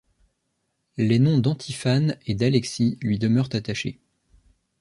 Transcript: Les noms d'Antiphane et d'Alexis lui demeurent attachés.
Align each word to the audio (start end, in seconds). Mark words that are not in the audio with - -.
Les 0.97 1.19
noms 1.19 1.37
d'Antiphane 1.37 2.17
et 2.25 2.33
d'Alexis 2.33 2.97
lui 3.03 3.19
demeurent 3.19 3.49
attachés. 3.53 3.99